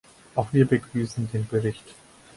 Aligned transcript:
Auch 0.33 0.51
wir 0.51 0.65
begrüßen 0.65 1.29
den 1.31 1.45
Bericht. 1.47 1.93